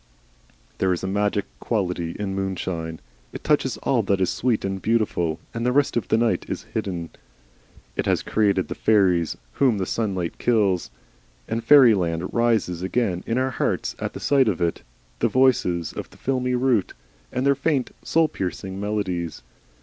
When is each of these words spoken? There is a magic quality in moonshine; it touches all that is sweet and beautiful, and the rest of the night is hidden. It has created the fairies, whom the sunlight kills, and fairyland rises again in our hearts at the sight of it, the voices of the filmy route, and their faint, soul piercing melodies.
There 0.79 0.91
is 0.91 1.03
a 1.03 1.07
magic 1.07 1.45
quality 1.59 2.15
in 2.17 2.33
moonshine; 2.33 2.99
it 3.33 3.43
touches 3.43 3.77
all 3.83 4.01
that 4.01 4.19
is 4.19 4.31
sweet 4.31 4.65
and 4.65 4.81
beautiful, 4.81 5.39
and 5.53 5.63
the 5.63 5.71
rest 5.71 5.95
of 5.95 6.07
the 6.07 6.17
night 6.17 6.43
is 6.49 6.63
hidden. 6.63 7.11
It 7.95 8.07
has 8.07 8.23
created 8.23 8.67
the 8.67 8.73
fairies, 8.73 9.37
whom 9.51 9.77
the 9.77 9.85
sunlight 9.85 10.39
kills, 10.39 10.89
and 11.47 11.63
fairyland 11.63 12.33
rises 12.33 12.81
again 12.81 13.23
in 13.27 13.37
our 13.37 13.51
hearts 13.51 13.95
at 13.99 14.13
the 14.13 14.19
sight 14.19 14.47
of 14.47 14.59
it, 14.59 14.81
the 15.19 15.27
voices 15.27 15.93
of 15.93 16.09
the 16.09 16.17
filmy 16.17 16.55
route, 16.55 16.95
and 17.31 17.45
their 17.45 17.53
faint, 17.53 17.91
soul 18.03 18.27
piercing 18.27 18.79
melodies. 18.79 19.43